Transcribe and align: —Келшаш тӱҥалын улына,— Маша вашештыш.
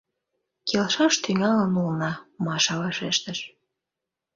—Келшаш 0.67 1.13
тӱҥалын 1.23 1.71
улына,— 1.81 2.11
Маша 2.45 2.75
вашештыш. 2.81 3.39